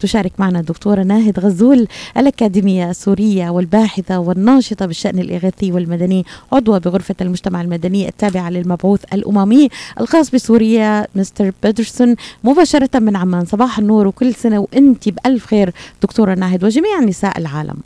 [0.00, 7.62] تشارك معنا الدكتورة ناهد غزول الأكاديمية السورية والباحثة والناشطة بالشأن الإغاثي والمدني عضوة بغرفة المجتمع
[7.62, 9.68] المدني التابعة للمبعوث الأممي
[10.00, 12.16] الخاص بسوريا مستر بيدرسون.
[12.44, 15.70] مباشرة من عمان صباح النور وكل سنة وأنت بألف خير
[16.02, 17.76] دكتورة ناهد وجميع نساء العالم.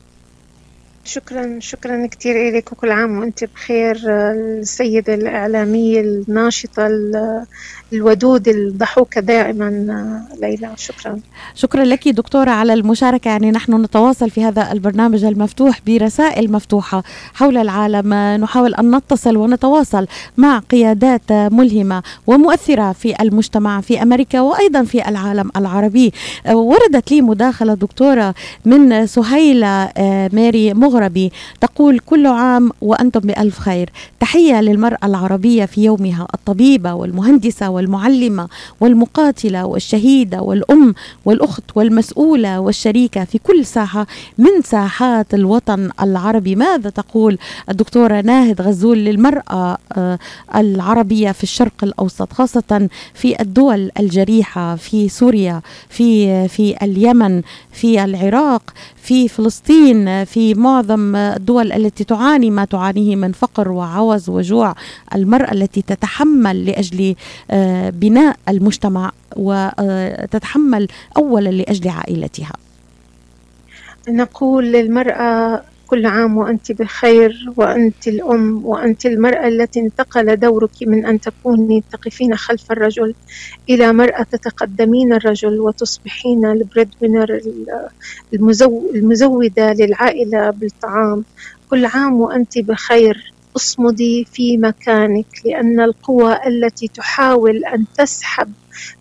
[1.04, 6.88] شكرا شكرا كثير لك وكل عام وأنت بخير السيدة الإعلامية الناشطة
[7.92, 9.70] الودود الضحوكة دائما
[10.40, 11.20] ليلى شكرا.
[11.54, 13.28] شكرا لك دكتورة على المشاركة.
[13.28, 17.02] يعني نحن نتواصل في هذا البرنامج المفتوح برسائل مفتوحة
[17.34, 18.14] حول العالم.
[18.14, 25.50] نحاول أن نتصل ونتواصل مع قيادات ملهمة ومؤثرة في المجتمع في أمريكا وأيضا في العالم
[25.56, 26.12] العربي.
[26.52, 33.90] وردت لي مداخلة دكتورة من سهيلة آه، ماري مغربي تقول كل عام وأنتم بألف خير.
[34.20, 38.48] تحية للمرأة العربية في يومها الطبيبة والمهندسة والمعلمة
[38.80, 44.06] والمقاتلة والشهيدة والأم والأخت والمسؤولة والشريكة في كل ساحة
[44.38, 46.56] من ساحات الوطن العربي.
[46.56, 47.38] ماذا تقول
[47.68, 50.18] الدكتورة ناهد غزول للمرأة آه،
[50.56, 58.62] العربية في الشرق الأوسط خاصة في الدول الجريحة في سوريا في في اليمن في العراق
[58.96, 64.74] في فلسطين في معظم الدول التي تعاني ما تعانيه من فقر وعوز وجوع
[65.14, 67.14] المرأة التي تتحمل لأجل
[67.50, 72.52] آه، بناء المجتمع وتتحمل أولا لأجل عائلتها.
[74.08, 81.20] نقول للمرأة كل عام وأنت بخير وأنت الأم وأنت المرأة التي انتقل دورك من أن
[81.20, 83.14] تكوني تقفين خلف الرجل
[83.70, 87.40] إلى مرأة تتقدمين الرجل وتصبحين البريد وينر
[88.94, 91.24] المزودة للعائلة بالطعام.
[91.70, 93.32] كل عام وأنت بخير.
[93.56, 98.52] اصمدي في مكانك لأن القوى التي تحاول أن تسحب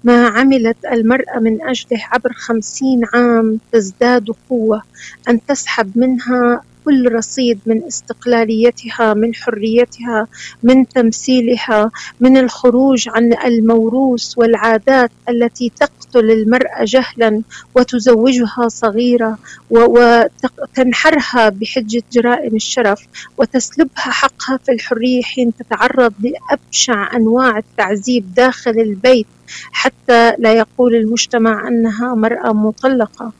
[0.03, 4.81] ما عملت المرأة من أجله عبر خمسين عام تزداد قوة.
[5.29, 10.27] أن تسحب منها كل رصيد من استقلاليتها من حريتها
[10.63, 15.71] من تمثيلها من الخروج عن الموروث والعادات التي
[16.09, 17.41] تقتل المراه جهلا
[17.75, 19.37] وتزوجها صغيرة
[19.69, 29.27] وتنحرها بحجة جرائم الشرف وتسلبها حقها في الحرية حين تتعرض لأبشع أنواع التعذيب داخل البيت
[29.71, 33.31] حتى لا يقول المجتمع أنها مرأة مطلقة.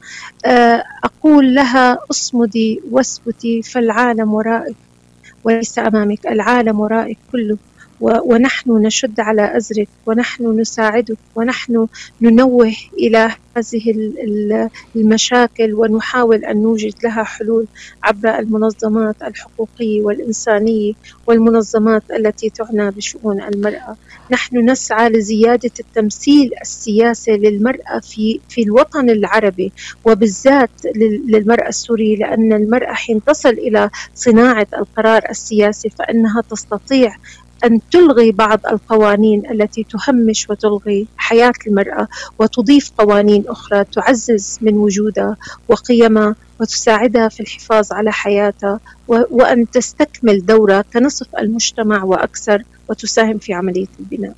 [0.46, 4.76] آه، أقول لها اصمدي واثبتي فالعالم ورائك
[5.44, 7.58] وليس أمامك العالم ورائك كله.
[8.02, 11.88] ونحن نشد على أزرك ونحن نساعدك ونحن
[12.22, 14.12] ننوه إلى هذه
[14.96, 17.68] المشاكل ونحاول أن نوجد لها حلول
[18.04, 20.94] عبر المنظمات الحقوقية والإنسانية
[21.28, 23.98] والمنظمات التي تعنى بشؤون المرأة.
[24.32, 29.72] نحن نسعى لزيادة التمثيل السياسي للمرأة في في الوطن العربي
[30.06, 30.70] وبالذات
[31.28, 37.16] للمرأة السورية لأن المرأة حين تصل إلى صناعة القرار السياسي فإنها تستطيع
[37.66, 42.08] أن تلغي بعض القوانين التي تهمش وتلغي حياة المرأة
[42.40, 45.38] وتضيف قوانين أخرى تعزز من وجودها
[45.68, 53.88] وقيمها وتساعدها في الحفاظ على حياتها وأن تستكمل دورها كنصف المجتمع وأكثر وتساهم في عملية
[54.00, 54.34] البناء.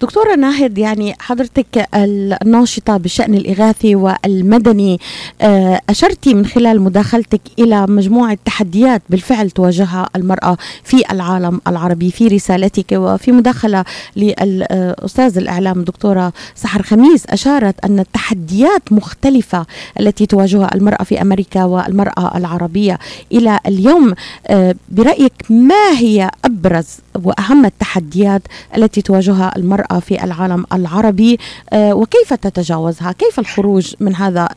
[0.00, 5.00] دكتورة ناهد يعني حضرتك الناشطة بالشأن الإغاثي والمدني
[5.40, 12.28] آه، أشرتي من خلال مداخلتك إلى مجموعة تحديات بالفعل تواجهها المرأة في العالم العربي في
[12.28, 13.84] رسالتك وفي مداخلة
[14.16, 19.66] للأستاذ الإعلام دكتورة سحر خميس أشارت أن التحديات مختلفة
[20.00, 22.98] التي تواجهها المرأة في أمريكا والمرأة العربية.
[23.32, 24.07] إلى اليوم
[24.46, 26.86] آه، برأيك ما هي أبرز
[27.24, 28.42] وأهم التحديات
[28.76, 31.38] التي تواجهها المرأة في العالم العربي؟
[31.72, 34.48] آه، وكيف تتجاوزها؟ كيف الخروج من هذا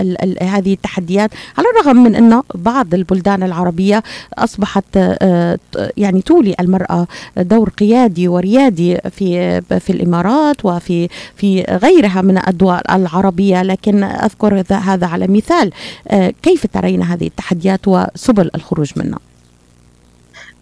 [0.42, 4.04] هذه التحديات؟ على الرغم من أن بعض البلدان العربية
[4.38, 5.60] أصبحت آه،
[5.98, 7.08] يعني تولي المرأة
[7.38, 15.08] دور قيادي وريادي في في الإمارات وفي في غيرها من الدول العربية لكن أذكر هذا
[15.08, 15.72] على مثال.
[16.44, 19.20] كيف ترين هذه التحديات وسبل الخروج منها؟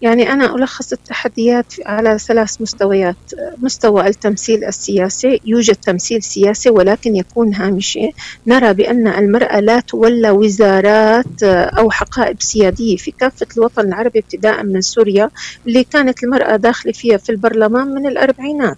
[0.02, 3.16] يعني أنا ألخص التحديات على ثلاث مستويات.
[3.58, 8.10] مستوى التمثيل السياسي يوجد تمثيل سياسي ولكن يكون هامشي.
[8.48, 12.96] نرى بأن المرأة لا تولى وزارات أو حقائب سيادية.
[12.98, 15.30] في كافة الوطن العربي ابتداء من سوريا
[15.68, 18.78] اللي كانت المرأة داخلة فيها في البرلمان من الأربعينات.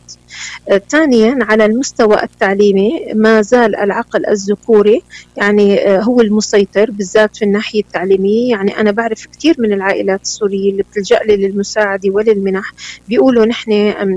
[0.90, 5.02] ثانيا على المستوى التعليمي ما زال العقل الذكوري
[5.38, 8.50] يعني هو المسيطر بالذات في الناحية التعليمية.
[8.50, 12.74] يعني أنا بعرف كثير من العائلات السورية اللي بتلجأ بيلجأ لي للمساعدة وللمنح.
[13.10, 13.72] بيقولوا نحن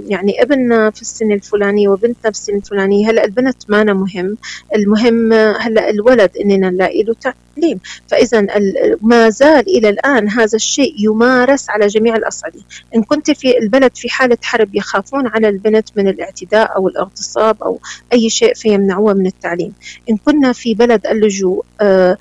[0.08, 4.36] يعني ابننا في السنة الفلانية وبنتنا في السنة الفلانية هلا البنت مانا مهم.
[4.74, 7.80] المهم هلا الولد إننا نلاقي له تعليم.
[8.08, 8.46] فإذا
[9.02, 12.60] ما زال إلى الآن هذا الشيء يمارس على جميع الأصعدة.
[12.96, 17.78] إن كنت في البلد في حالة حرب يخافون على البنت من الاعتداء أو الاغتصاب أو
[18.12, 19.72] أي شيء فيمنعوها من التعليم.
[20.10, 22.16] إن كنا في بلد اللجوء آه،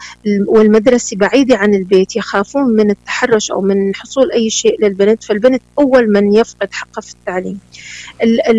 [0.48, 6.12] والمدرسة بعيدة عن البيت يخافون من التحرش أو من حصول أي شيء للبنت فالبنت أول
[6.12, 7.60] من يفقد حقها في التعليم.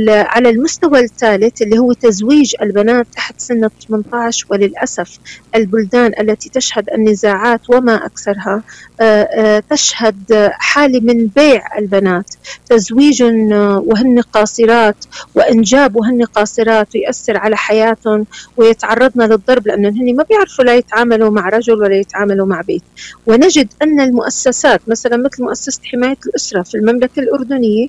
[0.09, 5.19] على المستوى الثالث اللي هو تزويج البنات تحت سن 18 وللأسف
[5.55, 8.63] البلدان التي تشهد النزاعات وما أكثرها
[9.01, 12.31] آه، آه، تشهد حالة من بيع البنات.
[12.67, 15.05] تزويج وهن قاصرات
[15.35, 18.27] وإنجاب وهن قاصرات ويأثر على حياتهم
[18.57, 22.83] ويتعرضن للضرب لأنه هن ما بيعرفوا لا يتعاملوا مع رجل ولا يتعاملوا مع بيت.
[23.27, 27.89] ونجد أن المؤسسات مثلا مثل مؤسسة حمايه الأسرة في المملكة الأردنية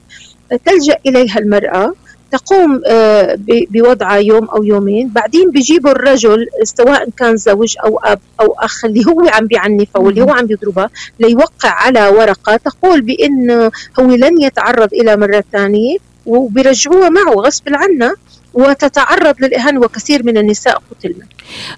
[0.65, 1.93] تلجأ إليها المرأة
[2.31, 8.55] تقوم آه، بوضعها يوم أو يومين بعدين بيجيبوا الرجل سواء كان زوج أو أب أو
[8.59, 13.51] أخ اللي هو عم بيعنفها واللي هو عم بيضربها ليوقع على ورقة تقول بإن
[13.99, 18.15] هو لن يتعرض إلى مرة ثانية وبيرجعوها معه غصب عنها
[18.53, 21.27] وتتعرض للإهانة وكثير من النساء قتلن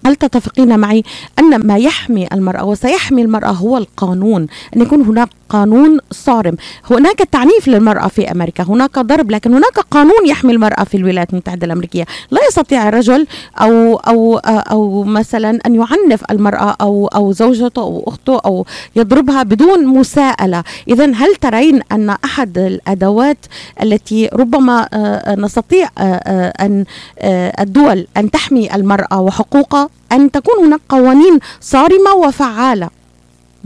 [0.06, 1.04] هل تتفقين معي
[1.40, 6.56] أن ما يحمي المرأة وسيحمي المرأة هو القانون؟ أن يكون هناك قانون صارم.
[6.92, 11.66] هناك تعنيف للمرأة في أمريكا هناك ضرب لكن هناك قانون يحمي المرأة في الولايات المتحدة
[11.66, 12.06] الأمريكية.
[12.32, 13.28] لا يستطيع الرجل
[13.62, 18.66] أو أو أو مثلا أن يعنف المرأة أو أو زوجته أو أخته أو
[18.96, 20.64] يضربها بدون مساءلة.
[20.88, 23.38] إذا هل ترين أن أحد الأدوات
[23.84, 26.86] التي ربما آه، نستطيع آه، أن
[27.20, 32.90] آه، الدول أن تحمي المرأة وحقوقها أن تكون هناك قوانين صارمة وفعالة؟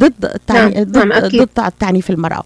[0.01, 0.74] ضد التعني...
[0.74, 0.83] نعم.
[0.83, 2.44] ضد, نعم ضد التعنيف المرأة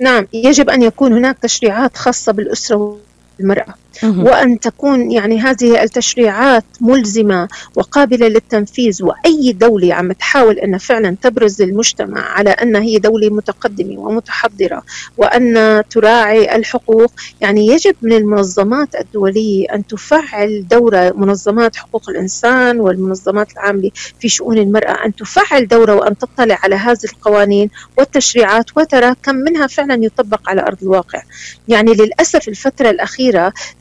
[0.00, 2.98] نعم يجب أن يكون هناك تشريعات خاصة بالأسرة
[3.40, 11.16] والمرأة وأن تكون يعني هذه التشريعات ملزمة وقابلة للتنفيذ وأي دولة عم تحاول أن فعلا
[11.22, 14.82] تبرز للمجتمع على أن هي دولة متقدمة ومتحضرة
[15.16, 17.12] وأن تراعي الحقوق.
[17.40, 23.90] يعني يجب من المنظمات الدولية أن تفعل دورة منظمات حقوق الإنسان والمنظمات العاملة
[24.20, 29.66] في شؤون المرأة أن تفعل دورة وأن تطلع على هذه القوانين والتشريعات وترى كم منها
[29.66, 31.22] فعلا يطبق على أرض الواقع.
[31.68, 33.29] يعني للأسف الفترة الأخيرة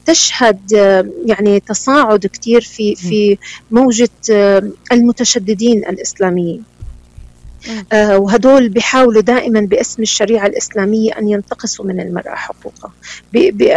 [0.06, 0.72] تشهد
[1.26, 3.38] يعني تصاعد كثير في في
[3.72, 4.10] موجة
[4.92, 6.58] المتشددين الإسلاميين.
[6.60, 6.79] آه
[7.94, 12.92] وهدول بيحاولوا دائما باسم الشريعة الإسلامية أن ينتقصوا من المرأة حقوقها.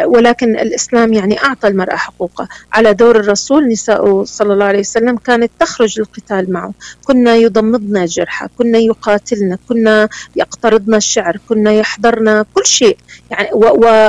[0.06, 2.48] ولكن الإسلام يعني أعطى المرأة حقوقها.
[2.72, 6.72] على دور الرسول نساء صلى الله عليه وسلم كانت تخرج للقتال معه.
[7.04, 12.96] كنا يضمدن الجرحى كنا يقاتلنا كنا يقترضن الشعر كنا يحضرنا كل شيء.
[13.30, 13.48] يعني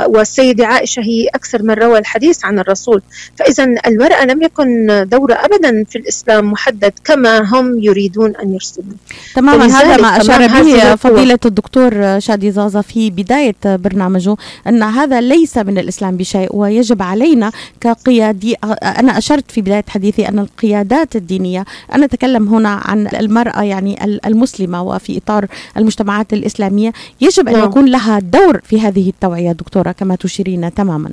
[0.06, 3.02] والسيدة عائشة هي أكثر من روى الحديث عن الرسول.
[3.38, 8.94] فإذا المرأة لم يكن دورها أبدا في الإسلام محدد كما هم يريدون أن يرسموا
[9.34, 9.63] تماما.
[9.70, 15.78] هذا ما أشار به فضيلة الدكتور شادي زازا في بداية برنامجه أن هذا ليس من
[15.78, 21.64] الإسلام بشيء ويجب علينا كقيادي أنا أشرت في بداية حديثي أن القيادات الدينية
[21.94, 25.46] أنا أتكلم هنا عن المرأة يعني المسلمة وفي إطار
[25.76, 27.64] المجتمعات الإسلامية يجب أن نعم.
[27.64, 31.10] يكون لها دور في هذه التوعية دكتورة كما تشيرين تماما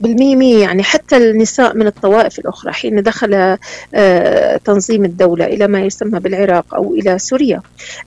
[0.00, 3.56] بالمية يعني حتى النساء من الطوائف الأخرى حين دخل
[3.94, 7.60] آه، تنظيم الدولة إلى ما يسمى بالعراق أو إلى سوريا.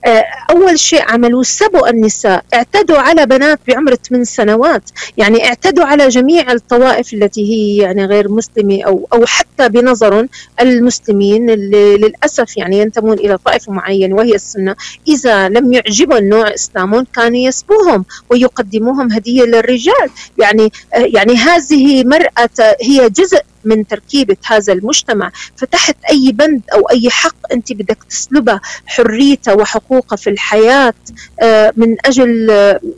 [0.04, 4.82] آه، أول شيء عملوا سبوا النساء اعتدوا على بنات بعمر 8 سنوات
[5.16, 10.26] يعني اعتدوا على جميع الطوائف التي هي يعني غير مسلمة أو, أو حتى بنظر
[10.60, 14.76] المسلمين اللي للأسف يعني ينتمون إلى طائفة معينة وهي السنة
[15.08, 23.10] إذا لم يعجبهم نوع إسلامهم كانوا يسبوهم ويقدموهم هدية للرجال يعني يعني هذه مرأة هي
[23.10, 29.54] جزء من تركيبة هذا المجتمع فتحت أي بند أو أي حق أنت بدك تسلبه حريته
[29.54, 30.94] وحقوقه في الحياة
[31.40, 32.46] آه، من أجل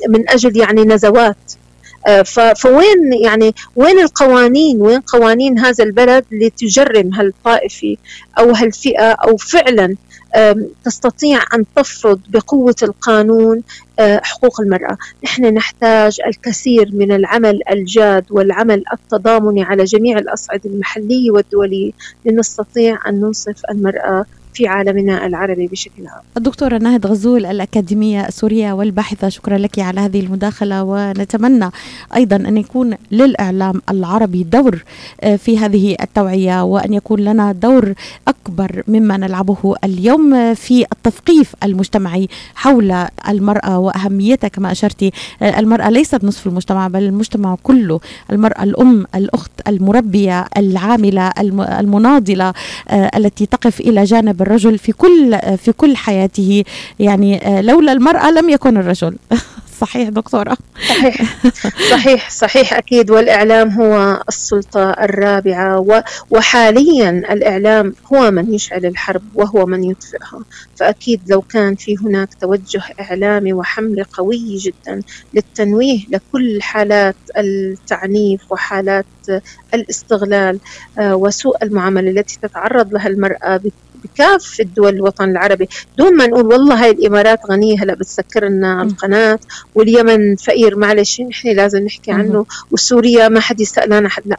[0.08, 1.36] من أجل يعني نزوات.
[1.36, 1.63] آه،
[2.56, 7.96] فوين يعني وين القوانين وين قوانين هذا البلد لتجرم هالطائفة
[8.38, 9.96] أو هالفئة أو فعلا
[10.84, 13.62] تستطيع أن تفرض بقوة القانون
[13.98, 21.30] آه، حقوق المرأة؟ نحن نحتاج الكثير من العمل الجاد والعمل التضامني على جميع الأصعدة المحلية
[21.30, 21.92] والدولية
[22.24, 26.22] لنستطيع أن ننصف المرأة في عالمنا العربي بشكل عام.
[26.36, 31.70] الدكتورة ناهد غزول الأكاديمية السورية والباحثة شكرا لك على هذه المداخلة ونتمنى
[32.16, 34.84] أيضا أن يكون للإعلام العربي دور
[35.20, 37.94] آه، في هذه التوعية وأن يكون لنا دور
[38.28, 46.46] أكبر مما نلعبه اليوم في التثقيف المجتمعي حول المرأة وأهميتها كما أشرتي المرأة ليست نصف
[46.46, 51.32] المجتمع بل المجتمع كله المرأة الأم الأخت المربية العاملة
[51.80, 52.52] المناضلة
[52.92, 56.64] التي تقف إلى جانب الرجل في كل في كل حياته.
[56.98, 59.16] يعني لولا المرأة لم يكن الرجل.
[59.80, 60.56] صحيح دكتورة.
[60.88, 61.22] صحيح.
[61.92, 63.10] صحيح صحيح أكيد.
[63.10, 66.04] والإعلام هو السلطة الرابعة.
[66.30, 70.40] وحاليا الإعلام هو من يشعل الحرب وهو من يطفئها.
[70.76, 75.02] فأكيد لو كان في هناك توجه إعلامي وحملة قوي جدا
[75.34, 79.06] للتنويه لكل حالات التعنيف وحالات
[79.74, 80.58] الاستغلال
[80.98, 83.56] آه، وسوء المعاملة التي تتعرض لها المرأة
[84.04, 85.68] بكافة دول الوطن العربي.
[85.98, 89.38] دون ما نقول والله هاي الإمارات غنية هلا بتسكر لنا القناة
[89.74, 90.78] واليمن فقير.
[90.78, 94.38] معلش نحن لازم نحكي عنه وسوريا ما حد يسألنا حد لا.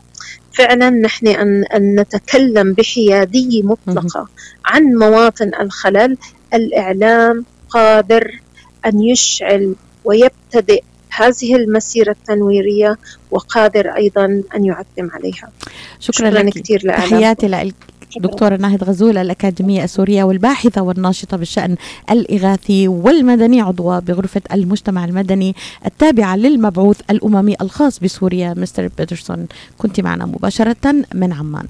[0.54, 4.28] فعلا نحن أن, أن نتكلم بحيادية مطلقة
[4.66, 6.18] عن مواطن الخلل.
[6.54, 8.40] الإعلام قادر
[8.86, 12.98] أن يشعل ويبتدئ هذه المسيرة التنويرية
[13.32, 15.52] وقادر أيضا أن يعتم عليها.
[16.00, 16.54] شكرا, شكرا لك.
[16.54, 17.76] كثير تحياتي لك
[18.18, 21.76] دكتورة ناهد غزول الأكاديمية السورية والباحثة والناشطة بالشأن
[22.12, 29.48] الإغاثي والمدني عضوة بغرفة المجتمع المدني التابعة للمبعوث الأممي الخاص بسوريا مستر بيترسون.
[29.78, 31.68] كنت معنا مباشرة من عمان.